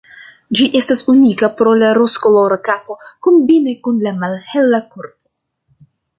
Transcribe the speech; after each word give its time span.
Ĝi 0.59 0.67
estas 0.77 1.03
unika 1.13 1.49
pro 1.59 1.73
la 1.81 1.91
rozkolora 1.97 2.57
kapo 2.69 2.97
kombine 3.29 3.77
kun 3.85 4.01
la 4.07 4.17
malhela 4.25 4.83
korpo. 4.97 5.17